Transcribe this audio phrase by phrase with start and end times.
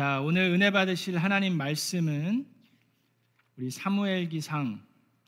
[0.00, 2.46] 자, 오늘 은혜 받으실 하나님 말씀은
[3.58, 4.80] 우리 사무엘기상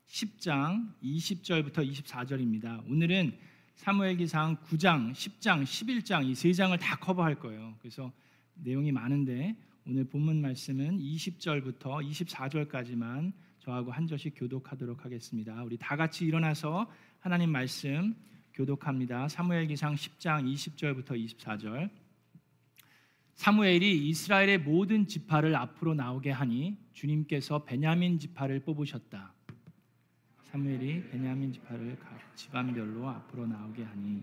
[0.08, 2.82] 10장 20절부터 24절입니다.
[2.90, 3.36] 오늘은
[3.74, 7.74] 사무엘기상 9장, 10장, 11장 이 세 장을 다 커버할 거예요.
[7.80, 8.10] 그래서
[8.54, 9.54] 내용이 많은데
[9.86, 15.62] 오늘 본문 말씀은 20절부터 24절까지만 저하고 한 절씩 교독하도록 하겠습니다.
[15.64, 18.14] 우리 다 같이 일어나서 하나님 말씀
[18.54, 19.28] 교독합니다.
[19.28, 21.90] 사무엘기상 10장 20절부터 24절.
[23.34, 29.32] 사무엘이 이스라엘의 모든 지파를 앞으로 나오게 하니 주님께서 베냐민 지파를 뽑으셨다.
[30.44, 34.22] 사무엘이 베냐민 지파를 각 집안별로 앞으로 나오게 하니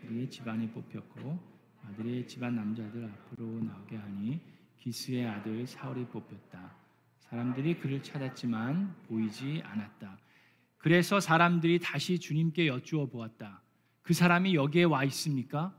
[0.00, 1.38] 그의 집안이 뽑혔고
[1.86, 4.40] 아들의 집안 남자들 앞으로 나오게 하니
[4.78, 6.72] 기스의 아들 사울이 뽑혔다.
[7.18, 10.18] 사람들이 그를 찾았지만 보이지 않았다.
[10.78, 13.62] 그래서 사람들이 다시 주님께 여쭈어 보았다.
[14.02, 15.76] 그 사람이 여기에 와 있습니까?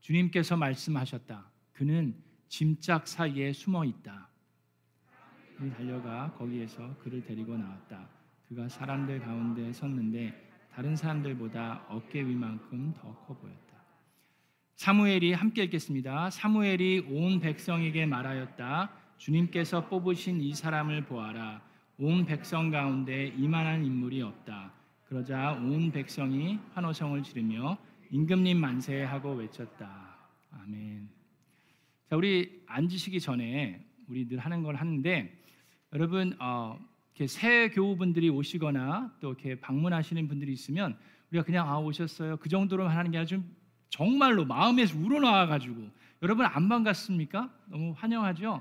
[0.00, 1.51] 주님께서 말씀하셨다.
[1.82, 2.14] 그는
[2.46, 4.28] 짐짝 사이에 숨어 있다.
[5.76, 8.08] 달려가 거기에서 그를 데리고 나왔다.
[8.48, 13.82] 그가 사람들 가운데 섰는데 다른 사람들보다 어깨 위만큼 더 커 보였다.
[14.76, 16.30] 사무엘이 함께 읽겠습니다.
[16.30, 18.92] 사무엘이 온 백성에게 말하였다.
[19.18, 21.62] 주님께서 뽑으신 이 사람을 보아라.
[21.98, 24.72] 온 백성 가운데 이만한 인물이 없다.
[25.08, 27.76] 그러자 온 백성이 환호성을 지르며
[28.12, 30.16] 임금님 만세 하고 외쳤다.
[30.52, 31.21] 아멘.
[32.12, 35.34] 자, 우리 앉으시기 전에 우리 늘 하는 걸 하는데
[35.94, 36.78] 여러분 어,
[37.14, 40.94] 이렇게 새 교우분들이 오시거나 또 이렇게 방문하시는 분들이 있으면
[41.30, 43.56] 우리가 그냥 아 오셨어요 그 정도로만 하는 게 아니라 좀
[43.88, 45.88] 정말로 마음에서 우러나와 가지고
[46.20, 47.50] 여러분 안 반갑습니까?
[47.64, 48.60] 너무 환영하죠.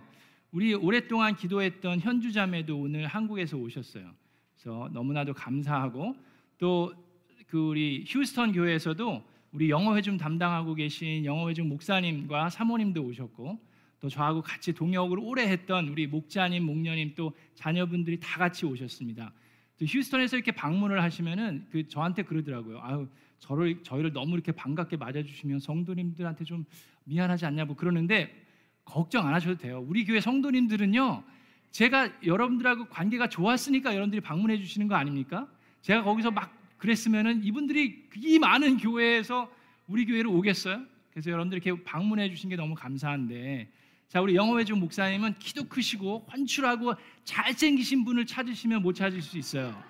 [0.54, 4.10] 우리 오랫동안 기도했던 현주자매도 오늘 한국에서 오셨어요.
[4.54, 6.16] 그래서 너무나도 감사하고
[6.58, 7.12] 또
[7.52, 9.22] 그 우리 휴스턴 교회에서도
[9.52, 13.60] 우리 영어 회중 담당하고 계신 영어 회중 목사님과 사모님도 오셨고
[14.00, 19.34] 또 저하고 같이 동역을 오래 했던 우리 목자님, 목녀님 또 자녀분들이 다 같이 오셨습니다.
[19.78, 22.80] 또 휴스턴에서 이렇게 방문을 하시면은 그 저한테 그러더라고요.
[22.82, 23.08] 아유
[23.40, 26.66] 저를 저희를 너무 이렇게 반갑게 맞아주시면 성도님들한테 좀
[27.04, 28.34] 미안하지 않냐고 그러는데
[28.86, 29.84] 걱정 안 하셔도 돼요.
[29.86, 31.24] 우리 교회 성도님들은요.
[31.72, 35.48] 제가 여러분들하고 관계가 좋았으니까 여러분들이 방문해 주시는 거 아닙니까?
[35.82, 39.50] 제가 거기서 막 그랬으면은 이분들이 이 많은 교회에서
[39.88, 40.82] 우리 교회로 오겠어요?
[41.12, 43.70] 그래서 여러분들 이렇게 방문해 주신 게 너무 감사한데
[44.08, 49.82] 자 우리 영어회중 목사님은 키도 크시고 환출하고 잘생기신 분을 찾으시면 못 찾을 수 있어요.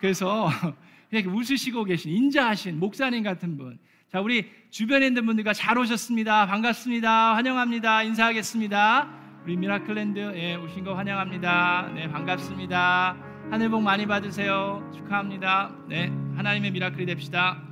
[0.00, 0.50] 그래서
[1.08, 3.78] 그냥 웃으시고 계신 인자하신 목사님 같은 분.
[4.08, 6.46] 자 우리 주변에 있는 분들과 잘 오셨습니다.
[6.46, 7.36] 반갑습니다.
[7.36, 8.02] 환영합니다.
[8.02, 9.08] 인사하겠습니다.
[9.44, 11.92] 우리 미라클랜드에 오신 거 환영합니다.
[11.94, 13.25] 네 반갑습니다.
[13.48, 14.90] 하늘 복 많이 받으세요.
[14.92, 15.72] 축하합니다.
[15.88, 17.62] 네, 하나님의 미라클이 됩시다.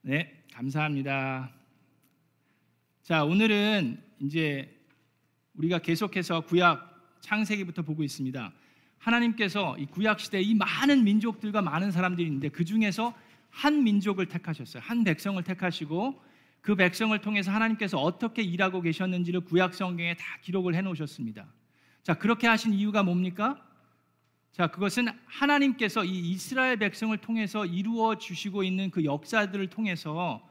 [0.00, 1.50] 네, 감사합니다.
[3.02, 4.80] 자, 오늘은 이제
[5.54, 8.52] 우리가 계속해서 구약 창세기부터 보고 있습니다.
[8.98, 13.12] 하나님께서 이 구약 시대 이 많은 민족들과 많은 사람들이 있는데 그 중에서
[13.50, 14.82] 한 민족을 택하셨어요.
[14.86, 16.22] 한 백성을 택하시고
[16.60, 21.44] 그 백성을 통해서 하나님께서 어떻게 일하고 계셨는지를 구약 성경에 다 기록을 해 놓으셨습니다.
[22.02, 23.64] 자, 그렇게 하신 이유가 뭡니까?
[24.50, 30.46] 자, 그것은 하나님께서 이 이스라엘 백성을 통해서 이루어 주시고 있는 그 역사들을 통해서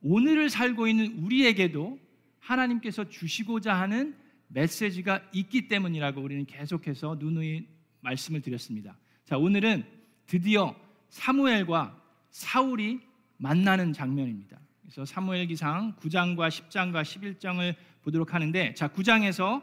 [0.00, 1.98] 오늘을 살고 있는 우리에게도
[2.40, 4.16] 하나님께서 주시고자 하는
[4.48, 7.66] 메시지가 있기 때문이라고 우리는 계속해서 누누이
[8.00, 8.96] 말씀을 드렸습니다.
[9.24, 9.84] 자, 오늘은
[10.26, 10.74] 드디어
[11.10, 13.00] 사무엘과 사울이
[13.36, 14.58] 만나는 장면입니다.
[14.80, 19.62] 그래서 사무엘기상 9장과 10장과 11장을 보도록 하는데 자, 9장에서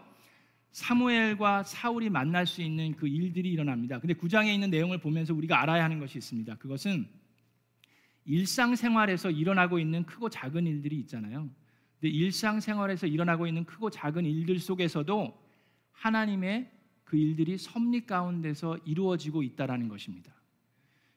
[0.74, 4.00] 사무엘과 사울이 만날 수 있는 그 일들이 일어납니다.
[4.00, 6.56] 근데 구장에 있는 내용을 보면서 우리가 알아야 하는 것이 있습니다.
[6.56, 7.08] 그것은
[8.26, 11.48] 일상생활에서 일어나고 있는 크고 작은 일들이 있잖아요.
[12.00, 15.40] 근데 일상생활에서 일어나고 있는 크고 작은 일들 속에서도
[15.92, 16.72] 하나님의
[17.04, 20.34] 그 일들이 섭리 가운데서 이루어지고 있다라는 것입니다.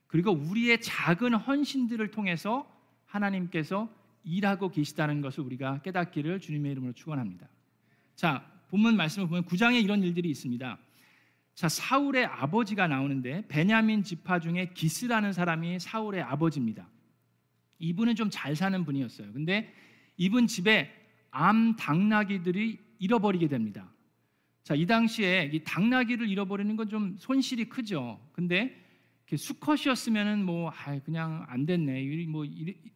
[0.07, 2.71] 그리고 우리의 작은 헌신들을 통해서
[3.07, 3.91] 하나님께서
[4.23, 7.49] 일하고 계시다는 것을 우리가 깨닫기를 주님의 이름으로 축원합니다.
[8.17, 10.79] 자, 본문 말씀을 보면 9장에 이런 일들이 있습니다.
[11.55, 16.89] 자, 사울의 아버지가 나오는데 베냐민 지파 중에 기스라는 사람이 사울의 아버지입니다.
[17.79, 19.33] 이분은 좀 잘 사는 분이었어요.
[19.33, 19.73] 근데
[20.17, 20.91] 이분 집에
[21.31, 23.91] 암 당나귀들이 잃어버리게 됩니다.
[24.63, 28.21] 자, 이 당시에 이 당나귀를 잃어버리는 건 좀 손실이 크죠.
[28.33, 28.83] 근데
[29.35, 32.27] 수컷이었으면은 뭐 아, 그냥 안 됐네.
[32.27, 32.45] 뭐,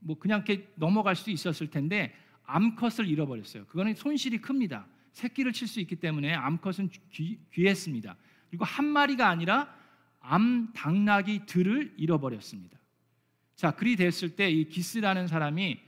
[0.00, 2.14] 뭐 그냥 이렇게 넘어갈 수 있었을 텐데
[2.44, 3.66] 암컷을 잃어버렸어요.
[3.66, 4.86] 그거는 손실이 큽니다.
[5.12, 8.16] 새끼를 칠 수 있기 때문에 암컷은 귀, 귀했습니다.
[8.48, 9.72] 그리고 한 마리가 아니라
[10.20, 12.78] 암 당나귀 들을 잃어버렸습니다.
[13.56, 15.78] 자, 그리 됐을 때 이 기스라는 사람이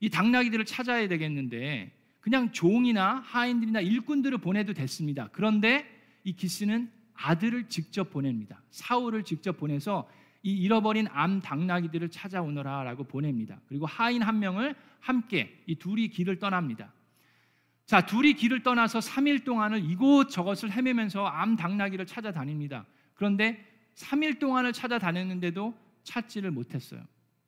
[0.00, 5.28] 이 당나귀들을 찾아야 되겠는데 그냥 종이나 하인들이나 일꾼들을 보내도 됐습니다.
[5.32, 5.86] 그런데
[6.24, 8.62] 이 기스는 아들을 직접 보냅니다.
[8.70, 10.08] 사울을 직접 보내서
[10.42, 13.60] 이 잃어버린 암 당나귀들을 찾아오너라라고 보냅니다.
[13.66, 16.92] 그리고 하인 한 명을 함께 이 둘이 길을 떠납니다.
[17.88, 22.84] 자, 둘이 길을 떠나서 3일 동안을 이곳 저것을 헤매면서 암 당나귀를 찾아다닙니다.
[23.14, 23.64] 그런데
[23.94, 25.74] 3일 동안을 찾아다녔는데도
[26.04, 27.00] 찾지를 못했어요.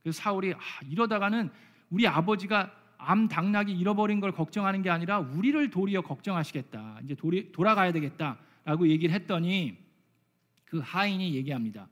[0.03, 0.59] 그래서 사울이 아,
[0.89, 1.51] 이러다가는
[1.91, 7.01] 우리 아버지가 암 당나귀 잃어버린 걸 걱정하는 게 아니라 우리를 도리어 걱정하시겠다.
[7.05, 9.77] 이제 도리, 돌아가야 되겠다라고 얘기를 했더니
[10.65, 11.87] 그 하인이 얘기합니다.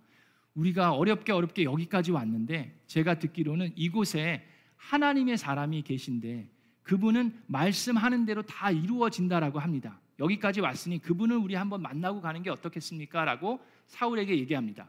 [0.55, 4.43] 우리가 어렵게 어렵게 여기까지 왔는데 제가 듣기로는 이곳에
[4.77, 6.49] 하나님의 사람이 계신데
[6.89, 10.01] 그분은 말씀하는 대로 다 이루어진다라고 합니다.
[10.19, 13.27] 여기까지 왔으니 그분을 우리 한번 만나고 가는 게 어떻겠습니까?
[13.27, 14.89] 라고 사울에게 얘기합니다.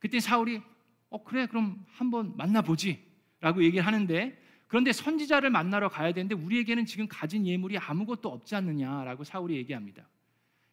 [0.00, 0.60] 그때 사울이
[1.08, 3.00] 어 그래 그럼 한번 만나보지
[3.40, 9.22] 라고 얘기를 하는데 그런데 선지자를 만나러 가야 되는데 우리에게는 지금 가진 예물이 아무것도 없지 않느냐라고
[9.22, 10.04] 사울이 얘기합니다.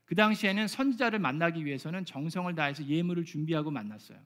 [0.05, 4.17] 그 당시에는 선지자를 만나기 위해서는 정성을 다해서 예물을 준비하고 만났어요.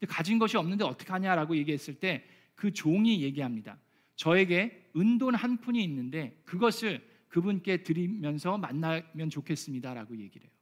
[0.00, 2.26] 근데 가진 것이 없는데 어떻게 하냐라고 얘기했을 때
[2.62, 3.76] 그 종이 얘기합니다.
[4.22, 10.56] 저에게 은돈 한 푼이 있는데 그것을 그분께 드리면서 만나면 좋겠습니다라고 얘기를 해요.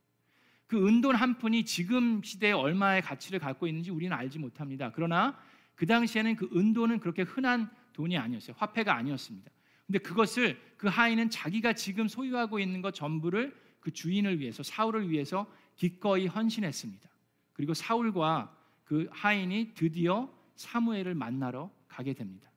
[0.67, 4.93] 그 은돈 한 푼이 지금 시대에 얼마의 가치를 갖고 있는지 우리는 알지 못합니다.
[4.95, 5.39] 그러나
[5.75, 8.57] 그 당시에는 그 은돈은 그렇게 흔한 돈이 아니었어요.
[8.59, 9.51] 화폐가 아니었습니다.
[9.87, 15.53] 근데 그것을 그 하인은 자기가 지금 소유하고 있는 것 전부를 그 주인을 위해서 사울을 위해서
[15.77, 17.11] 기꺼이 헌신했습니다.
[17.53, 22.50] 그리고 사울과 그 하인이 드디어 사무엘을 만나러 가게 됩니다.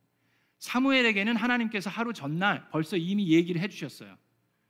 [0.63, 4.15] 사무엘에게는 하나님께서 하루 전날 벌써 이미 얘기를 해주셨어요.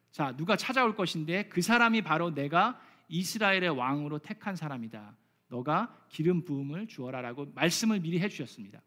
[0.09, 5.15] 자, 누가 찾아올 것인데 그 사람이 바로 내가 이스라엘의 왕으로 택한 사람이다.
[5.49, 8.81] 너가 기름 부음을 주어라라고 말씀을 미리 해주셨습니다.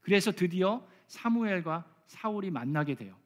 [0.00, 3.16] 그래서 드디어 사무엘과 사울이 만나게 돼요.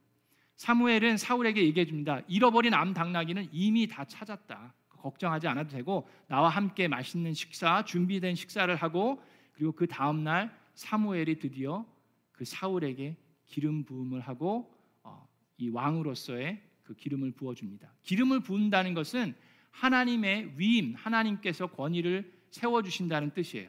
[0.56, 2.20] 사무엘은 사울에게 얘기해 줍니다.
[2.28, 4.74] 잃어버린 암 당나귀는 이미 다 찾았다.
[4.90, 9.22] 걱정하지 않아도 되고 나와 함께 맛있는 식사 준비된 식사를 하고
[9.54, 11.86] 그리고 그 다음 날 사무엘이 드디어
[12.32, 13.16] 그 사울에게
[13.52, 15.28] 기름 부음을 하고 어,
[15.58, 17.92] 이 왕으로서의 그 기름을 부어 줍니다.
[18.02, 19.34] 기름을 부은다는 것은
[19.70, 23.68] 하나님의 위임, 하나님께서 권위를 세워 주신다는 뜻이에요.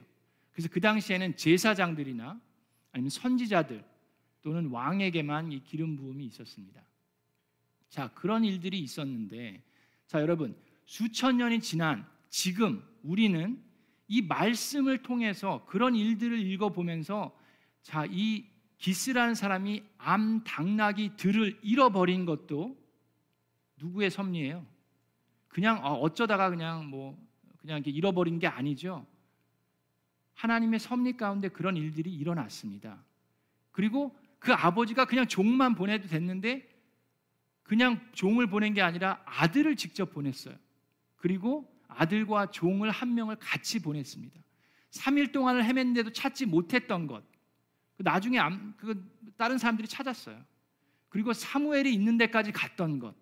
[0.54, 2.40] 그래서 그 당시에는 제사장들이나
[2.94, 3.84] 아니면 선지자들
[4.42, 6.82] 또는 왕에게만 이 기름 부음이 있었습니다.
[7.90, 9.64] 자, 그런 일들이 있었는데
[10.08, 13.62] 자, 여러분 수천 년이 지난 지금 우리는
[14.08, 17.38] 이 말씀을 통해서 그런 일들을 읽어 보면서
[17.82, 18.46] 자, 이
[18.84, 22.78] 기스라는 사람이 암 당나귀 들을 잃어버린 것도
[23.78, 24.66] 누구의 섭리예요?
[25.48, 27.18] 그냥 어, 어쩌다가 그냥 뭐
[27.60, 29.08] 그냥 이렇게 잃어버린 게 아니죠.
[30.34, 33.02] 하나님의 섭리 가운데 그런 일들이 일어났습니다.
[33.72, 36.68] 그리고 그 아버지가 그냥 종만 보내도 됐는데
[37.64, 40.56] 그냥 종을 보낸 게 아니라 아들을 직접 보냈어요.
[41.16, 44.42] 그리고 아들과 종을 한 명을 같이 보냈습니다.
[44.90, 47.24] 3일 동안을 헤맸는데도 찾지 못했던 것.
[47.98, 48.40] 그 나중에
[48.78, 50.40] 그 다른 사람들이 찾았어요.
[51.10, 53.16] 그리고 사무엘이 있는 데까지 갔던 것.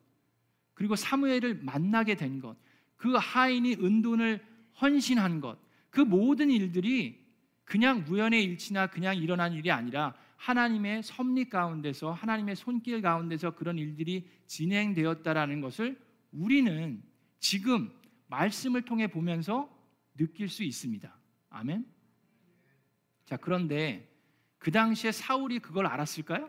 [0.73, 2.56] 그리고 사무엘을 만나게 된 것.
[2.95, 4.44] 그 하인이 은돈을
[4.81, 5.57] 헌신한 것.
[5.89, 7.19] 그 모든 일들이
[7.65, 14.27] 그냥 우연의 일치나 그냥 일어난 일이 아니라 하나님의 섭리 가운데서 하나님의 손길 가운데서 그런 일들이
[14.47, 15.99] 진행되었다라는 것을
[16.31, 17.04] 우리는
[17.40, 17.92] 지금
[18.28, 19.69] 말씀을 통해 보면서
[20.18, 21.16] 느낄 수 있습니다.
[21.49, 21.85] 아멘.
[23.25, 24.10] 자, 그런데
[24.61, 26.47] 그 당시에 사울이 그걸 알았을까요?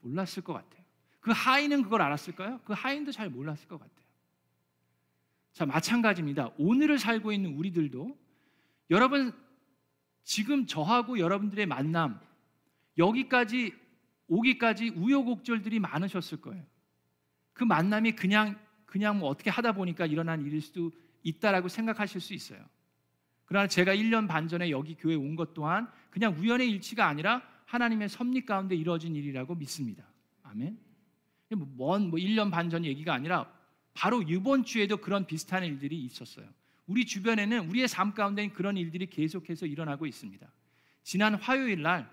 [0.00, 0.84] 몰랐을 것 같아요.
[1.18, 2.60] 그 하인은 그걸 알았을까요?
[2.62, 4.06] 그 하인도 잘 몰랐을 것 같아요.
[5.54, 6.50] 자, 마찬가지입니다.
[6.58, 8.14] 오늘을 살고 있는 우리들도
[8.90, 9.32] 여러분
[10.24, 12.20] 지금 저하고 여러분들의 만남
[12.98, 13.74] 여기까지
[14.26, 16.62] 오기까지 우여곡절들이 많으셨을 거예요.
[17.54, 22.62] 그 만남이 그냥 그냥 뭐 어떻게 하다 보니까 일어난 일일 수도 있다라고 생각하실 수 있어요.
[23.48, 28.08] 그러나 제가 1년 반 전에 여기 교회 온 것 또한 그냥 우연의 일치가 아니라 하나님의
[28.08, 30.04] 섭리 가운데 이루어진 일이라고 믿습니다.
[30.42, 30.78] 아멘.
[31.50, 33.50] 먼뭐 1년 뭐 반전 얘기가 아니라
[33.94, 36.46] 바로 이번 주에도 그런 비슷한 일들이 있었어요.
[36.86, 40.46] 우리 주변에는 우리의 삶 가운데 그런 일들이 계속해서 일어나고 있습니다.
[41.02, 42.08] 지난 화요일 날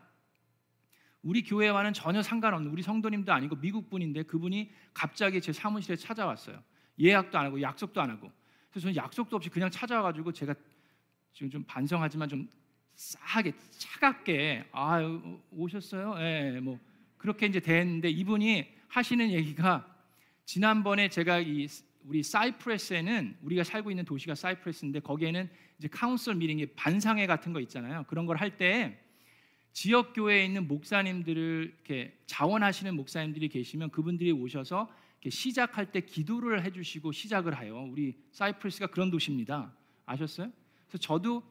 [1.21, 6.61] 우리 교회와는 전혀 상관없는 우리 성도님도 아니고 미국 분인데 그분이 갑자기 제 사무실에 찾아왔어요.
[6.99, 8.31] 예약도 안 하고 약속도 안 하고.
[8.69, 10.53] 그래서 저는 약속도 없이 그냥 찾아와가지고 제가
[11.35, 12.47] 지금 좀 반성하지만 좀
[12.95, 15.01] 싸하게 차갑게 아
[15.51, 16.15] 오셨어요?
[16.19, 16.79] 예, 뭐
[17.17, 19.85] 그렇게 이제 됐는데 이분이 하시는 얘기가
[20.45, 21.67] 지난번에 제가 이
[22.05, 28.05] 우리 사이프레스에는 우리가 살고 있는 도시가 사이프레스인데 거기에는 이제 카운슬 미팅이 반상회 같은 거 있잖아요.
[28.07, 28.97] 그런 걸 할 때
[29.73, 34.89] 지역 교회에 있는 목사님들을 이렇게 자원하시는 목사님들이 계시면 그분들이 오셔서
[35.19, 37.85] 이렇게 시작할 때 기도를 해주시고 시작을 해요.
[37.91, 39.73] 우리 사이프러스가 그런 도시입니다.
[40.05, 40.49] 아셨어요?
[40.95, 41.43] 그래서 저도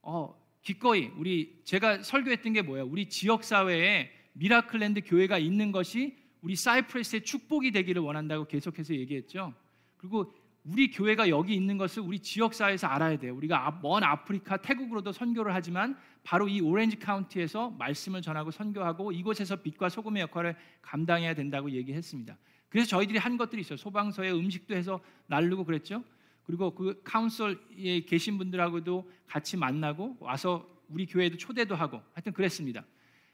[0.00, 2.86] 어, 기꺼이 우리 제가 설교했던 게 뭐예요?
[2.86, 9.52] 우리 지역 사회에 미라클랜드 교회가 있는 것이 우리 사이프러스의 축복이 되기를 원한다고 계속해서 얘기했죠.
[9.98, 10.32] 그리고
[10.64, 13.34] 우리 교회가 여기 있는 것을 우리 지역 사회에서 알아야 돼요.
[13.34, 19.90] 우리가 먼 아프리카 태국으로도 선교를 하지만 바로 이 오렌지 카운티에서 말씀을 전하고 선교하고 이곳에서 빛과
[19.90, 22.36] 소금의 역할을 감당해야 된다고 얘기했습니다.
[22.70, 23.76] 그래서 저희들이 한 것들이 있어요.
[23.76, 26.02] 소방서에 음식도 해서 나르고 그랬죠.
[26.50, 32.84] 그리고 그 카운슬에 계신 분들하고도 같이 만나고 와서 우리 교회도 초대도 하고 하여튼 그랬습니다.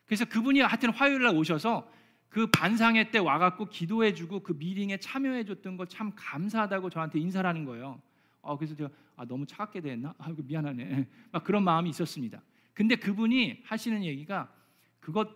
[0.04, 1.90] 그래서 그분이 하여튼 화요일 날 오셔서
[2.28, 8.02] 그 반상회 때 와갖고 기도해주고 그 미팅에 참여해줬던 거참 감사하다고 저한테 인사를 하는 거예요.
[8.42, 10.14] 어, 그래서 제가 아, 너무 차갑게 됐나?
[10.18, 11.08] 아이고 미안하네.
[11.32, 12.42] 막 그런 마음이 있었습니다.
[12.74, 14.52] 근데 그분이 하시는 얘기가
[15.00, 15.30] 그것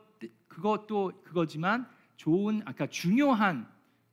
[0.49, 3.67] 그것도 그거지만 좋은 아까 중요한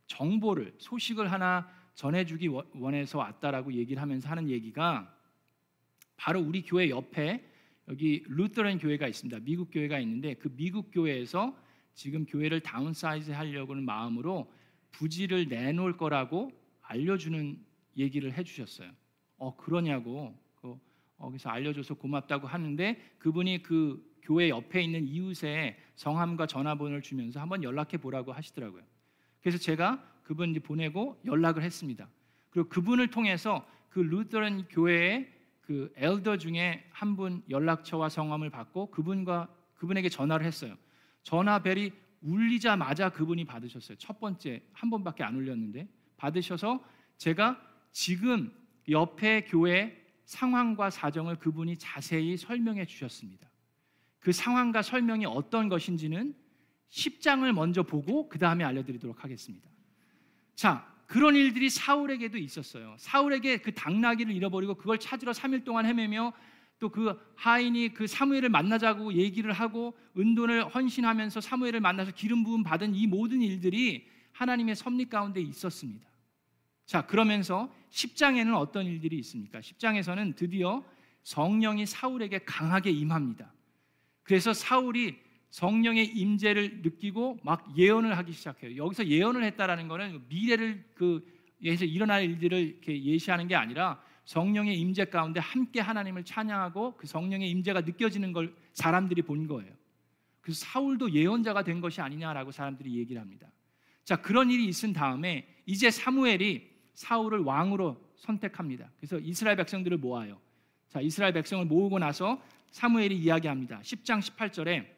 [0.05, 5.11] 정보를 소식을 하나 전해주기 원해서 왔다라고 얘기를 하면서 하는 얘기가
[6.15, 7.43] 바로 우리 교회 옆에
[7.87, 9.39] 여기 Lutheran 교회가 있습니다.
[9.39, 11.57] 미국 교회가 있는데 그 미국 교회에서
[11.95, 14.53] 지금 교회를 downsize 하려고는 마음으로
[14.91, 16.51] 부지를 내놓을 거라고
[16.83, 17.65] 알려주는
[17.97, 18.91] 얘기를 해주셨어요.
[19.37, 20.77] 어 그러냐고 그,
[21.17, 27.63] 어, 그래서 알려줘서 고맙다고 하는데 그분이 그 교회 옆에 있는 이웃의 성함과 전화번호를 주면서 한번
[27.63, 28.83] 연락해 보라고 하시더라고요.
[29.41, 32.10] 그래서 제가 그분 보내고 연락을 했습니다.
[32.50, 35.31] 그리고 그분을 통해서 그 루터런 교회의
[35.62, 40.75] 그 엘더 중에 한 분 연락처와 성함을 받고 그분과 그분에게 전화를 했어요.
[41.24, 43.98] 전화벨이 울리자마자 그분이 받으셨어요.
[44.00, 46.84] 첫 번째 한 번밖에 안 울렸는데 받으셔서
[47.17, 47.62] 제가
[47.93, 48.51] 지금
[48.89, 53.50] 옆에 교회 상황과 사정을 그분이 자세히 설명해 주셨습니다.
[54.19, 56.36] 그 상황과 설명이 어떤 것인지는
[56.89, 59.69] 10장을 먼저 보고 그 다음에 알려드리도록 하겠습니다.
[60.57, 62.95] 자, 그런 일들이 사울에게도 있었어요.
[62.97, 66.33] 사울에게 그 당나귀를 잃어버리고 그걸 찾으러 3일 동안 헤매며
[66.79, 72.95] 또 그 하인이 그 사무엘을 만나자고 얘기를 하고 은돈을 헌신하면서 사무엘을 만나서 기름 부음 받은
[72.95, 76.07] 이 모든 일들이 하나님의 섭리 가운데 있었습니다.
[76.85, 79.59] 자, 그러면서 10장에는 어떤 일들이 있습니까?
[79.59, 80.83] 10장에서는 드디어
[81.23, 83.51] 성령이 사울에게 강하게 임합니다.
[84.23, 85.17] 그래서 사울이
[85.49, 88.75] 성령의 임재를 느끼고 막 예언을 하기 시작해요.
[88.83, 91.25] 여기서 예언을 했다라는 것은 미래를 그
[91.61, 97.49] 예서 일어날 일들을 이렇게 예시하는 게 아니라 성령의 임재 가운데 함께 하나님을 찬양하고 그 성령의
[97.49, 99.71] 임재가 느껴지는 걸 사람들이 본 거예요.
[100.41, 103.49] 그래서 사울도 예언자가 된 것이 아니냐라고 사람들이 얘기를 합니다.
[104.03, 108.89] 자, 그런 일이 있은 다음에 이제 사무엘이 사울을 왕으로 선택합니다.
[108.97, 110.39] 그래서 이스라엘 백성들을 모아요.
[110.87, 113.81] 자, 이스라엘 백성을 모으고 나서 사무엘이 이야기합니다.
[113.81, 114.96] 10장 18절에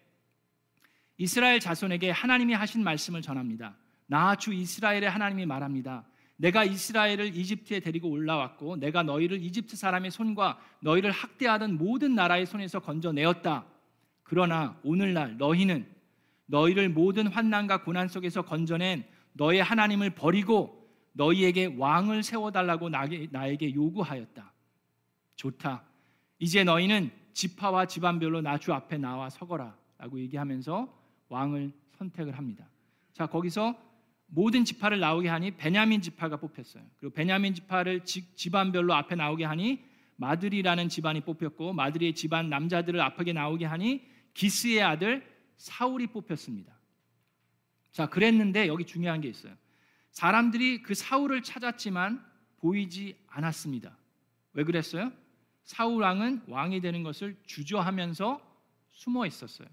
[1.19, 3.75] 이스라엘 자손에게 하나님이 하신 말씀을 전합니다.
[4.07, 6.05] 나 주 이스라엘의 하나님이 말합니다.
[6.38, 12.79] 내가 이스라엘을 이집트에 데리고 올라왔고 내가 너희를 이집트 사람의 손과 너희를 학대하던 모든 나라의 손에서
[12.79, 13.65] 건져내었다.
[14.23, 15.85] 그러나 오늘날 너희는
[16.45, 24.53] 너희를 모든 환난과 고난 속에서 건져낸 너의 하나님을 버리고 너희에게 왕을 세워달라고 나에게 요구하였다.
[25.35, 25.83] 좋다.
[26.39, 30.97] 이제 너희는 지파와 집안별로 나 주 앞에 나와 서거라 라고 얘기하면서
[31.29, 32.67] 왕을 선택을 합니다.
[33.13, 33.77] 자 거기서
[34.27, 36.83] 모든 지파를 나오게 하니 베냐민 지파가 뽑혔어요.
[36.98, 39.83] 그리고 베냐민 지파를 집 안별로 앞에 나오게 하니
[40.17, 46.77] 마들이라는 집안이 뽑혔고 마들의 집안 남자들을 앞에 나오게 하니 기스의 아들 사울이 뽑혔습니다.
[47.91, 49.53] 자, 그랬는데 여기 중요한 게 있어요.
[50.12, 52.24] 사람들이 그 사울을 찾았지만
[52.57, 53.98] 보이지 않았습니다.
[54.53, 55.12] 왜 그랬어요?
[55.63, 58.41] 사울 왕은 왕이 되는 것을 주저하면서
[58.91, 59.67] 숨어 있었어요.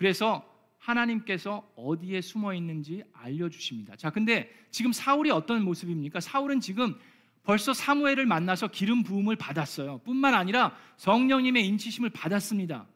[0.00, 0.42] 그래서
[0.78, 3.96] 하나님께서 어디에 숨어 있는지 알려주십니다.
[3.96, 6.20] 자, 근데 지금 사울이 어떤 모습입니까?
[6.20, 6.98] 사울은 지금
[7.42, 9.98] 벌써 사무엘을 만나서 기름 부음을 받았어요.
[9.98, 12.86] 뿐만 아니라 성령님의 인치심을 받았습니다.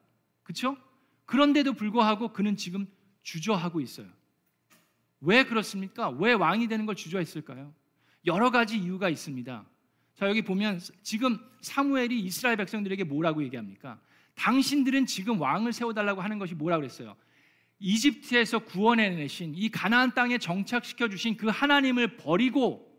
[0.45, 0.79] 그렇죠?
[1.27, 2.87] 그런데도 불구하고 그는 지금
[3.23, 4.09] 주저하고 있어요.
[5.21, 6.09] 왜 그렇습니까?
[6.09, 7.75] 왜 왕이 되는 걸 주저했을까요?
[8.25, 9.63] 여러 가지 이유가 있습니다.
[10.15, 14.01] 자, 여기 보면 지금 사무엘이 이스라엘 백성들에게 뭐라고 얘기합니까?
[14.35, 17.17] 당신들은 지금 왕을 세워달라고 하는 것이 뭐라고 그랬어요?
[17.79, 22.91] 이집트에서 구원해내신 이 가나안 땅에 정착시켜 주신 그 하나님을 버리고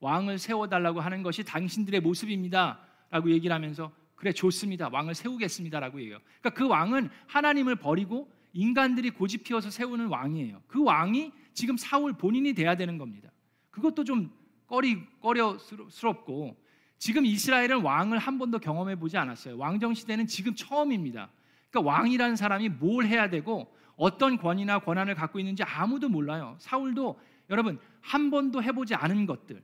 [0.00, 6.20] 왕을 세워달라고 하는 것이 당신들의 모습입니다라고 얘기를 하면서 그래 좋습니다 왕을 세우겠습니다라고 얘기해요.
[6.40, 10.62] 그러니까 그 왕은 하나님을 버리고 인간들이 고집 피워서 세우는 왕이에요.
[10.66, 13.30] 그 왕이 지금 사울 본인이 돼야 되는 겁니다.
[13.70, 14.30] 그것도 좀
[14.66, 16.56] 꺼리 꺼려스럽고
[16.98, 19.56] 지금 이스라엘은 왕을 한 번도 경험해 보지 않았어요.
[19.56, 21.30] 왕정 시대는 지금 처음입니다.
[21.70, 26.56] 그러니까 왕이라는 사람이 뭘 해야 되고 어떤 권위나 권한을 갖고 있는지 아무도 몰라요.
[26.58, 29.62] 사울도 여러분 한 번도 해보지 않은 것들,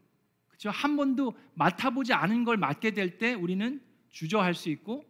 [0.48, 0.70] 그렇죠?
[0.70, 5.04] 한 번도 맡아보지 않은 걸 맡게 될 때 우리는 주저할 수 있고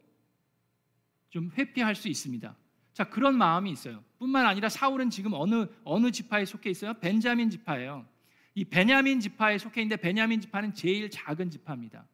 [1.31, 2.55] 좀 회피할 수 있습니다.
[2.93, 4.03] 자 그런 마음이 있어요.
[4.19, 6.95] 뿐만 아니라 사울은 지금 어느 어느 지파에 속해 있어요?
[6.95, 8.07] 벤자민 지파예요.
[8.55, 12.07] 이 베냐민 지파에 속해 있는데 베냐민 지파는 제일 작은 지파입니다.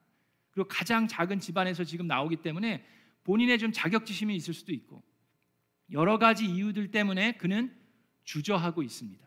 [0.61, 2.85] 그리고 가장 작은 집안에서 지금 나오기 때문에
[3.25, 5.02] 본인의 좀 자격지심이 있을 수도 있고
[5.90, 7.75] 여러 가지 이유들 때문에 그는
[8.25, 9.26] 주저하고 있습니다.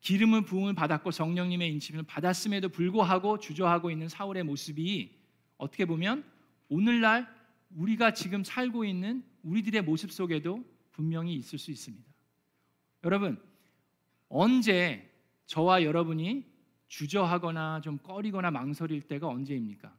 [0.00, 5.14] 기름을 부음을 받았고 성령님의 인침을 받았음에도 불구하고 주저하고 있는 사울의 모습이
[5.58, 6.24] 어떻게 보면
[6.70, 7.28] 오늘날
[7.76, 12.06] 우리가 지금 살고 있는 우리들의 모습 속에도 분명히 있을 수 있습니다.
[13.04, 13.38] 여러분,
[14.30, 15.12] 언제
[15.44, 16.46] 저와 여러분이
[16.88, 19.92] 주저하거나 좀 꺼리거나 망설일 때가 언제입니까?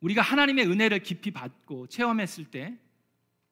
[0.00, 2.78] 우리가 하나님의 은혜를 깊이 받고 체험했을 때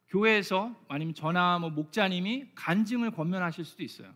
[0.09, 4.15] 교회에서 아니면 전화 뭐 목자님이 간증을 권면하실 수도 있어요.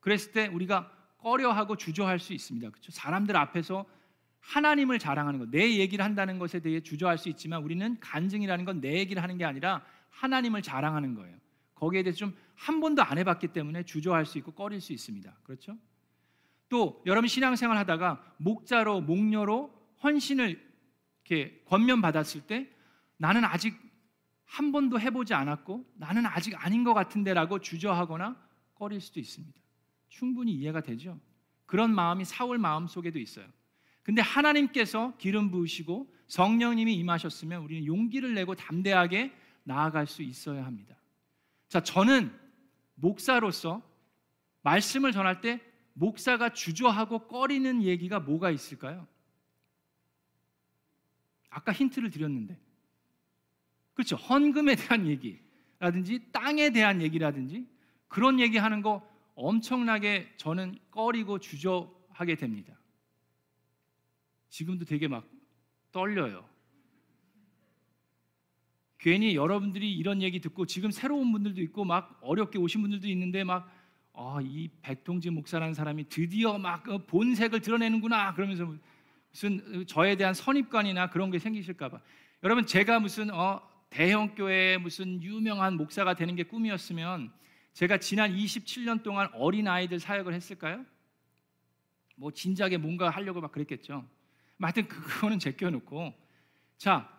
[0.00, 2.70] 그랬을 때 우리가 꺼려하고 주저할 수 있습니다.
[2.70, 2.92] 그렇죠?
[2.92, 3.84] 사람들 앞에서
[4.40, 8.98] 하나님을 자랑하는 것, 내 얘기를 한다는 것에 대해 주저할 수 있지만 우리는 간증이라는 건 내
[8.98, 11.36] 얘기를 하는 게 아니라 하나님을 자랑하는 거예요.
[11.74, 15.32] 거기에 대해서 좀 한 번도 안 해봤기 때문에 주저할 수 있고 꺼릴 수 있습니다.
[15.44, 15.76] 그렇죠?
[16.68, 20.60] 또 여러분 신앙생활 하다가 목자로 목녀로 헌신을
[21.24, 22.68] 이렇게 권면 받았을 때
[23.16, 23.76] 나는 아직
[24.44, 28.36] 한 번도 해보지 않았고 나는 아직 아닌 것 같은데라고 주저하거나
[28.74, 29.60] 꺼릴 수도 있습니다.
[30.08, 31.18] 충분히 이해가 되죠.
[31.66, 33.46] 그런 마음이 사울 마음 속에도 있어요.
[34.02, 39.32] 근데 하나님께서 기름 부으시고 성령님이 임하셨으면 우리는 용기를 내고 담대하게
[39.64, 40.94] 나아갈 수 있어야 합니다.
[41.68, 42.32] 자, 저는
[42.94, 43.82] 목사로서
[44.62, 45.60] 말씀을 전할 때
[45.98, 49.08] 목사가 주저하고 꺼리는 얘기가 뭐가 있을까요?
[51.48, 52.58] 아까 힌트를 드렸는데.
[53.94, 54.16] 그렇죠.
[54.16, 57.66] 헌금에 대한 얘기라든지 땅에 대한 얘기라든지
[58.08, 62.78] 그런 얘기 하는 거 엄청나게 저는 꺼리고 주저하게 됩니다.
[64.50, 65.26] 지금도 되게 막
[65.92, 66.46] 떨려요.
[68.98, 73.72] 괜히 여러분들이 이런 얘기 듣고 지금 새로운 분들도 있고 막 어렵게 오신 분들도 있는데 막
[74.18, 78.74] 아, 이 백동진 목사라는 사람이 드디어 막 어, 본색을 드러내는구나 그러면서
[79.30, 82.00] 무슨 저에 대한 선입관이나 그런 게 생기실까 봐.
[82.42, 87.30] 여러분 제가 무슨 어, 대형 교회 무슨 유명한 목사가 되는 게 꿈이었으면
[87.74, 90.86] 제가 지난 27년 동안 어린 아이들 사역을 했을까요?
[92.16, 94.08] 뭐 진작에 뭔가 하려고 막 그랬겠죠.
[94.58, 96.14] 하여튼 그거는 제껴놓고
[96.78, 97.15] 자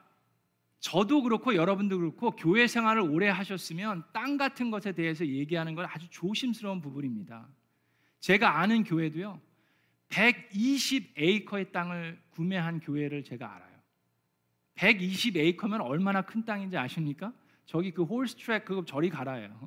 [0.87, 6.09] 저도 그렇고 여러분도 그렇고 교회 생활을 오래 하셨으면 땅 같은 것에 대해서 얘기하는 건 아주
[6.09, 7.45] 조심스러운 부분입니다.
[8.21, 9.41] 제가 아는 교회도요.
[10.07, 13.77] 120에이커의 땅을 구매한 교회를 제가 알아요.
[14.75, 17.33] 120에이커면 얼마나 큰 땅인지 아십니까?
[17.65, 19.59] 저기 그 홀스 트랙 그거 저리 가라요.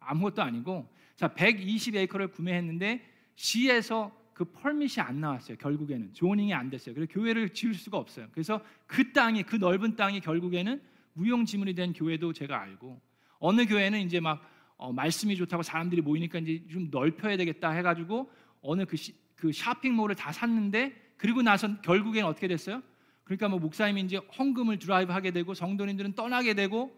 [0.00, 5.56] 아무것도 아니고 자 120에이커를 구매했는데 시에서 그 펄밋이 안 나왔어요.
[5.56, 6.94] 결국에는 조닝이 안 됐어요.
[6.94, 8.28] 그래서 교회를 지을 수가 없어요.
[8.32, 10.82] 그래서 그 땅이 그 넓은 땅이 결국에는
[11.14, 13.00] 무용지물이 된 교회도 제가 알고
[13.38, 14.46] 어느 교회는 이제 막
[14.76, 20.14] 어, 말씀이 좋다고 사람들이 모이니까 이제 좀 넓혀야 되겠다 해가지고 어느 그, 시, 그 쇼핑몰을
[20.14, 22.82] 다 샀는데 그리고 나서 결국에는 어떻게 됐어요?
[23.24, 26.94] 그러니까 뭐 목사님이 이제 헌금을 드라이브 하게 되고 성도님들은 떠나게 되고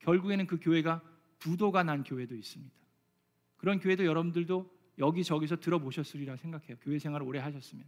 [0.00, 1.00] 결국에는 그 교회가
[1.38, 2.74] 부도가 난 교회도 있습니다.
[3.56, 6.76] 그런 교회도 여러분들도 여기저기서 들어보셨으리라 생각해요.
[6.80, 7.84] 교회 생활을 오래 하셨으면.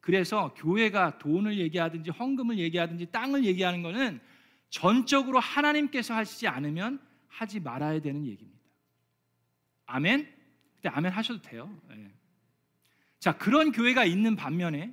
[0.00, 4.20] 그래서 교회가 돈을 얘기하든지 헌금을 얘기하든지 땅을 얘기하는 것은
[4.68, 8.60] 전적으로 하나님께서 하시지 않으면 하지 말아야 되는 얘기입니다.
[9.86, 10.28] 아멘?
[10.74, 11.72] 근데 아멘 하셔도 돼요.
[11.88, 12.10] 네.
[13.18, 14.92] 자, 그런 교회가 있는 반면에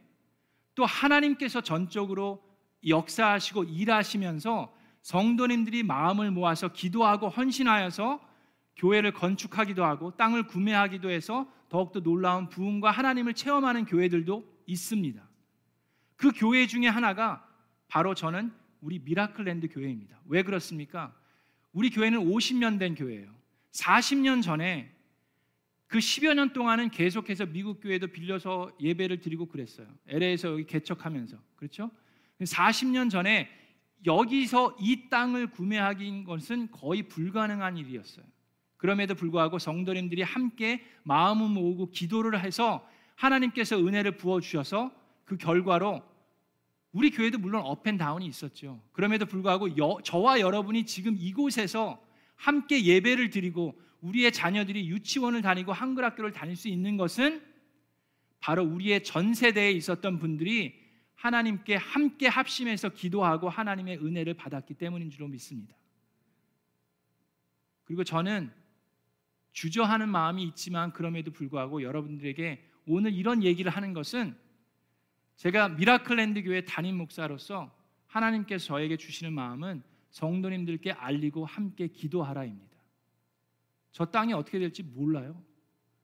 [0.76, 2.44] 또 하나님께서 전적으로
[2.88, 8.29] 역사하시고 일하시면서 성도님들이 마음을 모아서 기도하고 헌신하여서
[8.80, 15.22] 교회를 건축하기도 하고 땅을 구매하기도 해서 더욱더 놀라운 부흥과 하나님을 체험하는 교회들도 있습니다.
[16.15, 17.46] 그 교회 중에 하나가
[17.88, 20.20] 바로 저는 우리 미라클랜드 교회입니다.
[20.26, 21.13] 왜 그렇습니까?
[21.74, 23.34] 우리 교회는 50년 된 교회예요.
[23.74, 24.96] 40년 전에
[25.88, 29.88] 그 10여 년 동안은 계속해서 미국 교회도 빌려서 예배를 드리고 그랬어요.
[30.08, 31.38] LA에서 여기 개척하면서.
[31.56, 31.92] 그렇죠?
[32.39, 33.50] 40년 전에
[34.06, 38.26] 여기서 이 땅을 구매하기인 것은 거의 불가능한 일이었어요.
[38.80, 44.92] 그럼에도 불구하고 성도님들이 함께 마음을 모으고 기도를 해서 하나님께서 은혜를 부어 주셔서
[45.26, 46.02] 그 결과로
[46.94, 48.82] 우리 교회도 물론 업앤다운이 있었죠.
[48.94, 52.02] 그럼에도 불구하고 여, 저와 여러분이 지금 이곳에서
[52.38, 57.44] 함께 예배를 드리고 우리의 자녀들이 유치원을 다니고 한글 학교를 다닐 수 있는 것은
[58.39, 60.80] 바로 우리의 전 세대에 있었던 분들이
[61.15, 65.76] 하나님께 함께 합심해서 기도하고 하나님의 은혜를 받았기 때문인 줄로 믿습니다.
[67.84, 68.58] 그리고 저는
[69.60, 74.34] 주저하는 마음이 있지만 그럼에도 불구하고 여러분들에게 오늘 이런 얘기를 하는 것은
[75.36, 77.69] 제가 미라클랜드 교회 담임 목사로서
[78.08, 82.78] 하나님께서 저에게 주시는 마음은 성도님들께 알리고 함께 기도하라입니다.
[83.91, 85.43] 저 땅이 어떻게 될지 몰라요.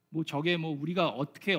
[0.09, 1.55] 뭐 저게 뭐 우리가 어떻게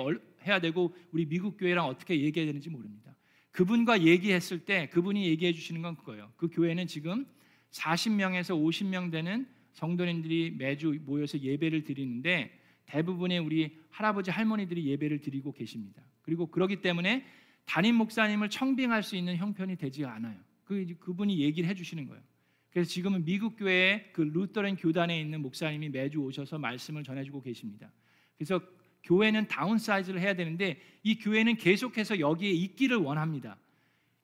[0.46, 3.16] 해야 되고 우리 미국 교회랑 어떻게 얘기해야 되는지 모릅니다.
[3.52, 6.30] 그분과 얘기했을 때 그분이 얘기해 주시는 건 그거예요.
[6.36, 7.24] 그 교회는 지금
[7.70, 12.50] 40명에서 50명 되는 성도님들이 매주 모여서 예배를 드리는데
[12.86, 16.02] 대부분의 우리 할아버지 할머니들이 예배를 드리고 계십니다.
[16.22, 17.26] 그리고 그러기 때문에
[17.66, 20.38] 담임 목사님을 청빙할 수 있는 형편이 되지 않아요.
[20.64, 22.22] 그 그분이 얘기를 해주시는 거예요.
[22.70, 27.92] 그래서 지금은 미국 교회의 그 루터랜 교단에 있는 목사님이 매주 오셔서 말씀을 전해주고 계십니다.
[28.38, 28.60] 그래서
[29.02, 33.58] 교회는 다운사이즈를 해야 되는데 이 교회는 계속해서 여기에 있기를 원합니다.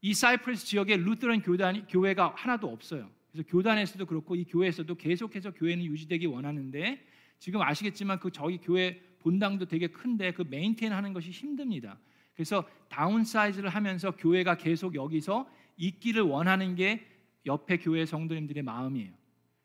[0.01, 3.11] 이 사이프러스 지역에 Lutheran 교단 교회가 하나도 없어요.
[3.33, 7.05] 그래서 교단에서도 그렇고 이 교회에서도 계속해서 교회는 유지되기 원하는데
[7.39, 11.99] 지금 아시겠지만 그 저희 교회 본당도 되게 큰데 그 maintain 하는 것이 힘듭니다.
[12.35, 17.07] 그래서 downsize를 하면서 교회가 계속 여기서 있기를 원하는 게
[17.47, 19.13] 옆에 교회 성도님들의 마음이에요.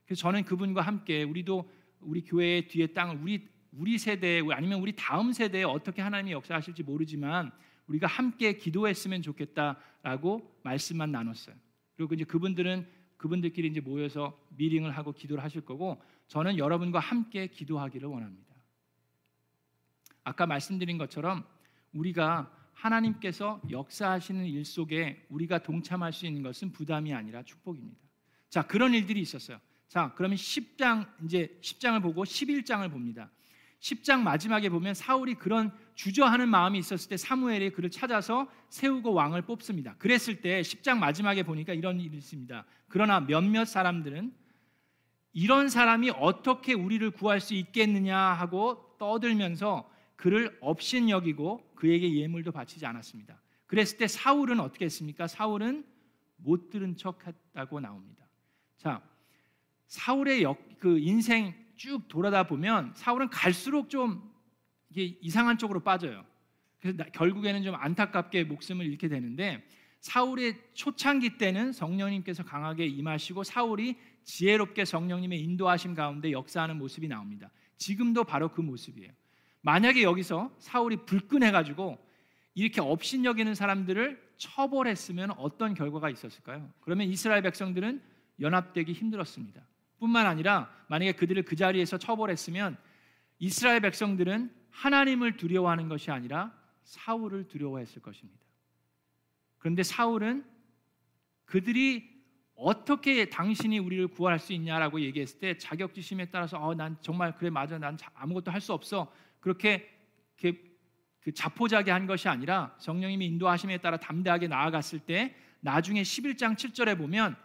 [0.06, 5.34] 그래서 저는 그분과 함께 우리도 우리 교회의 뒤에 땅을 우리 우리 세대 아니면 우리 다음
[5.34, 7.52] 세대에 어떻게 하나님이 역사하실지 모르지만
[7.88, 11.56] 우리가 함께 기도했으면 좋겠다라고 말씀만 나눴어요.
[11.96, 18.08] 그리고 이제 그분들은 그분들끼리 이제 모여서 미링을 하고 기도를 하실 거고 저는 여러분과 함께 기도하기를
[18.08, 18.56] 원합니다.
[20.24, 21.46] 아까 말씀드린 것처럼
[21.94, 27.98] 우리가 하나님께서 역사하시는 일 속에 우리가 동참할 수 있는 것은 부담이 아니라 축복입니다.
[28.50, 29.60] 자, 그런 일들이 있었어요.
[29.88, 33.32] 자, 그러면 10장 이제 10장을 보고 11장을 봅니다.
[33.80, 39.96] 10장 마지막에 보면 사울이 그런 주저하는 마음이 있었을 때 사무엘이 그를 찾아서 세우고 왕을 뽑습니다.
[39.98, 42.66] 그랬을 때 10장 마지막에 보니까 이런 일이 있습니다.
[42.88, 44.32] 그러나 몇몇 사람들은
[45.34, 52.86] 이런 사람이 어떻게 우리를 구할 수 있겠느냐 하고 떠들면서 그를 업신 여기고 그에게 예물도 바치지
[52.86, 53.42] 않았습니다.
[53.66, 55.26] 그랬을 때 사울은 어떻게 했습니까?
[55.26, 55.84] 사울은
[56.36, 58.28] 못 들은 척했다고 나옵니다.
[58.78, 59.02] 자,
[59.88, 64.27] 사울의 역, 그 인생 쭉 돌아다 보면 사울은 갈수록 좀
[64.98, 66.26] 이게 이상한 쪽으로 빠져요.
[66.82, 69.64] 그래서 결국에는 좀 안타깝게 목숨을 잃게 되는데
[70.00, 77.52] 사울의 초창기 때는 성령님께서 강하게 임하시고 사울이 지혜롭게 성령님의 인도하심 가운데 역사하는 모습이 나옵니다.
[77.78, 79.12] 지금도 바로 그 모습이에요.
[79.62, 82.00] 만약에 여기서 사울이 불끈해 가지고
[82.56, 86.72] 이렇게 업신여기는 사람들을 처벌했으면 어떤 결과가 있었을까요?
[86.82, 88.02] 그러면 이스라엘 백성들은
[88.40, 89.62] 연합되기 힘들었습니다.
[90.00, 92.78] 뿐만 아니라 만약에 그들을 그 자리에서 처벌했으면
[93.40, 98.40] 이스라엘 백성들은 하나님을 두려워하는 것이 아니라 사울을 두려워했을 것입니다.
[99.58, 100.46] 그런데 사울은
[101.46, 102.16] 그들이
[102.54, 107.80] 어떻게 당신이 우리를 구할 수 있냐라고 얘기했을 때 자격지심에 따라서 어, 난 정말 그래 맞아
[107.80, 109.90] 난 아무것도 할 수 없어 그렇게,
[110.40, 117.36] 그 자포자기 한 것이 아니라 성령님이 인도하심에 따라 담대하게 나아갔을 때 나중에 11장 7절에 보면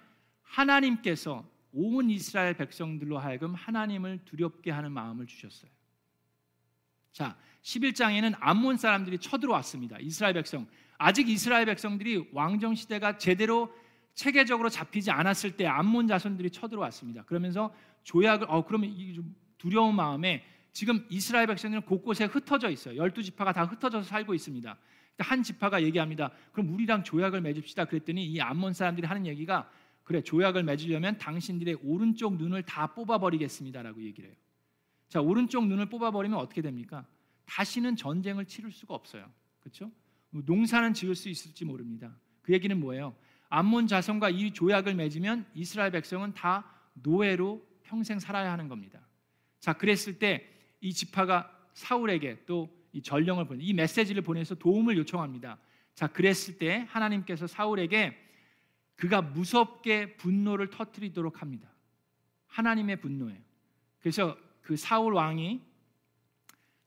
[0.42, 5.70] 하나님께서 온 이스라엘 백성들로 하여금 하나님을 두렵게 하는 마음을 주셨어요.
[7.12, 9.98] 자, 11장에는 암몬 사람들이 쳐들어왔습니다.
[10.00, 10.66] 이스라엘 백성.
[10.98, 13.72] 아직 이스라엘 백성들이 왕정 시대가 제대로
[14.14, 17.24] 체계적으로 잡히지 않았을 때 암몬 자손들이 쳐들어왔습니다.
[17.24, 19.18] 그러면서 조약을 어 그러면 이
[19.58, 22.96] 두려운 마음에 지금 이스라엘 백성들은 곳곳에 흩어져 있어요.
[22.96, 24.76] 열두 지파가 다 흩어져서 살고 있습니다.
[25.18, 26.30] 한 지파가 얘기합니다.
[26.52, 27.84] 그럼 우리랑 조약을 맺읍시다.
[27.86, 29.68] 그랬더니 이 암몬 사람들이 하는 얘기가
[30.02, 34.36] 그래 조약을 맺으려면 당신들의 오른쪽 눈을 다 뽑아버리겠습니다라고 얘기를 해요.
[35.12, 37.04] 자 오른쪽 눈을 뽑아버리면 어떻게 됩니까?
[37.44, 39.30] 다시는 전쟁을 치를 수가 없어요.
[39.60, 39.92] 그렇죠?
[40.30, 42.16] 농사는 지을 수 있을지 모릅니다.
[42.40, 43.14] 그 얘기는 뭐예요?
[43.50, 49.06] 암몬 자손과 이 조약을 맺으면 이스라엘 백성은 다 노예로 평생 살아야 하는 겁니다.
[49.60, 50.48] 자 그랬을 때
[50.80, 55.58] 이 지파가 사울에게 또 이 전령을 보내 이 메시지를 보내서 도움을 요청합니다.
[55.94, 58.16] 자 그랬을 때 하나님께서 사울에게
[58.96, 61.70] 그가 무섭게 분노를 터뜨리도록 합니다.
[62.46, 63.38] 하나님의 분노예요.
[64.00, 65.60] 그래서 그 사울 왕이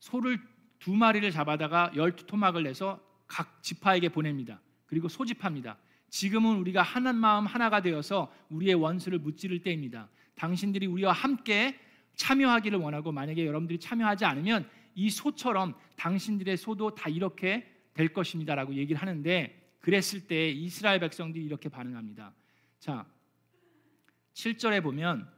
[0.00, 0.38] 소를
[0.78, 4.60] 두 마리를 잡아다가 열두 토막을 내서 각 지파에게 보냅니다.
[4.86, 5.78] 그리고 소집합니다.
[6.08, 10.08] 지금은 우리가 하나님 마음 하나가 되어서 우리의 원수를 무찌를 때입니다.
[10.36, 11.78] 당신들이 우리와 함께
[12.14, 19.00] 참여하기를 원하고 만약에 여러분들이 참여하지 않으면 이 소처럼 당신들의 소도 다 이렇게 될 것입니다라고 얘기를
[19.00, 22.32] 하는데 그랬을 때 이스라엘 백성들이 이렇게 반응합니다.
[22.78, 23.06] 자,
[24.34, 25.30] 7절에 보면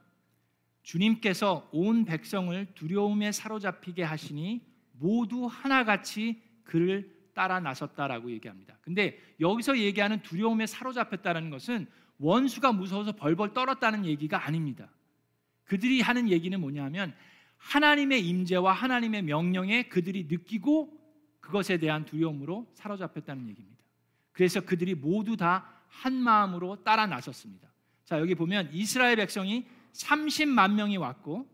[0.89, 8.79] 주님께서 온 백성을 두려움에 사로잡히게 하시니 모두 하나같이 그를 따라 나섰다라고 얘기합니다.
[8.81, 11.87] 근데 여기서 얘기하는 두려움에 사로잡혔다는 것은
[12.19, 14.91] 원수가 무서워서 벌벌 떨었다는 얘기가 아닙니다.
[15.65, 17.15] 그들이 하는 얘기는 뭐냐면
[17.59, 20.99] 하나님의 임재와 하나님의 명령에 그들이 느끼고
[21.41, 23.85] 그것에 대한 두려움으로 사로잡혔다는 얘기입니다.
[24.33, 27.69] 그래서 그들이 모두 다 한 마음으로 따라 나섰습니다.
[28.05, 31.49] 자, 여기 보면 이스라엘 백성이 30만 명이 왔고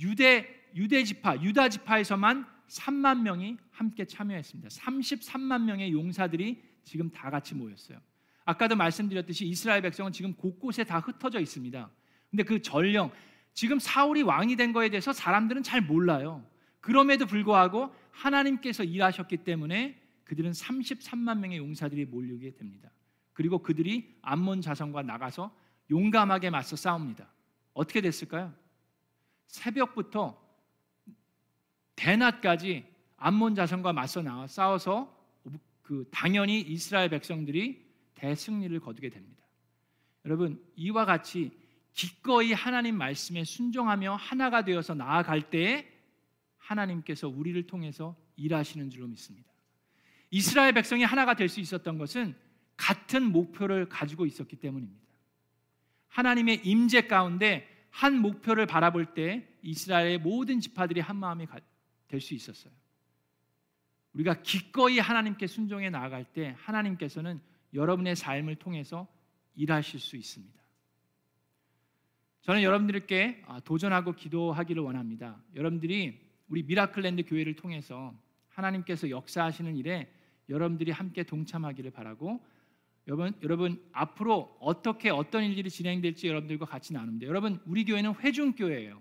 [0.00, 4.68] 유대 유대 지파, 유다 지파에서만 3만 명이 함께 참여했습니다.
[4.68, 7.98] 33만 명의 용사들이 지금 다 같이 모였어요.
[8.44, 11.90] 아까도 말씀드렸듯이 이스라엘 백성은 지금 곳곳에 다 흩어져 있습니다.
[12.30, 13.10] 근데 그 전령
[13.54, 16.44] 지금 사울이 왕이 된 거에 대해서 사람들은 잘 몰라요.
[16.80, 22.90] 그럼에도 불구하고 하나님께서 일하셨기 때문에 그들은 33만 명의 용사들이 몰리게 됩니다.
[23.32, 25.54] 그리고 그들이 암몬 자손과 나가서
[25.90, 27.28] 용감하게 맞서 싸웁니다.
[27.76, 28.54] 어떻게 됐을까요?
[29.48, 30.42] 새벽부터
[31.94, 32.86] 대낮까지
[33.18, 35.14] 암몬 자손과 맞서 나와 싸워서
[35.82, 39.44] 그 당연히 이스라엘 백성들이 대승리를 거두게 됩니다.
[40.24, 41.52] 여러분 이와 같이
[41.92, 45.86] 기꺼이 하나님 말씀에 순종하며 하나가 되어서 나아갈 때에
[46.56, 49.52] 하나님께서 우리를 통해서 일하시는 줄로 믿습니다.
[50.30, 52.34] 이스라엘 백성이 하나가 될 수 있었던 것은
[52.76, 55.05] 같은 목표를 가지고 있었기 때문입니다.
[56.08, 61.46] 하나님의 임재 가운데 한 목표를 바라볼 때 이스라엘의 모든 지파들이 한 마음이
[62.08, 62.72] 될 수 있었어요.
[64.12, 67.40] 우리가 기꺼이 하나님께 순종해 나아갈 때 하나님께서는
[67.74, 69.06] 여러분의 삶을 통해서
[69.54, 70.56] 일하실 수 있습니다.
[72.42, 75.42] 저는 여러분들께 아, 도전하고 기도하기를 원합니다.
[75.54, 78.14] 여러분들이 우리 미라클랜드 교회를 통해서
[78.48, 80.10] 하나님께서 역사하시는 일에
[80.48, 82.40] 여러분들이 함께 동참하기를 바라고
[83.06, 87.26] 여러분 여러분 앞으로 어떻게 어떤 일들이 진행될지 여러분들과 같이 나눕니다.
[87.26, 89.00] 여러분 우리 교회는 회중 교회예요.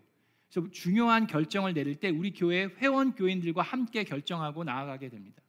[0.49, 5.41] 그래서 중요한 결정을 내릴 때 우리 교회 회원 교인들과 함께 결정하고 나아가게 됩니다.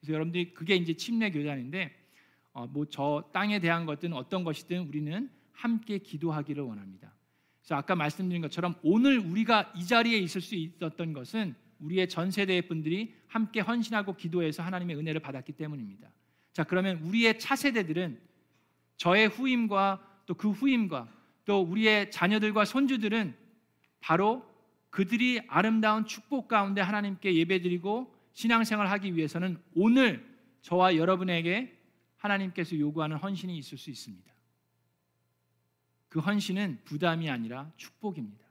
[0.00, 1.94] 그래서 여러분들이 그게 이제 침례 교단인데
[2.52, 7.14] 어, 뭐저 땅에 대한 것든 어떤 것이든 우리는 함께 기도하기를 원합니다.
[7.60, 12.62] 그래서 아까 말씀드린 것처럼 오늘 우리가 이 자리에 있을 수 있었던 것은 우리의 전 세대의
[12.68, 16.10] 분들이 함께 헌신하고 기도해서 하나님의 은혜를 받았기 때문입니다.
[16.58, 18.20] 자, 그러면 우리의 차세대들은
[18.96, 21.08] 저의 후임과 또 그 후임과
[21.44, 23.32] 또 우리의 자녀들과 손주들은
[24.00, 24.44] 바로
[24.90, 30.28] 그들이 아름다운 축복 가운데 하나님께 예배드리고 신앙생활 하기 위해서는 오늘
[30.62, 31.80] 저와 여러분에게
[32.16, 34.28] 하나님께서 요구하는 헌신이 있을 수 있습니다.
[36.08, 38.44] 그 헌신은 부담이 아니라 축복입니다.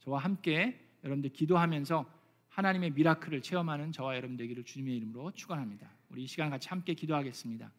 [0.00, 2.04] 저와 함께 여러분들 기도하면서
[2.50, 5.93] 하나님의 미라클을 체험하는 저와 여러분 되기를 주님의 이름으로 축원합니다.
[6.14, 7.72] 우리 이 시간 같이 함께 기도하겠습니다.